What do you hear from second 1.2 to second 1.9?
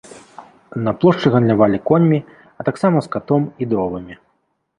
гандлявалі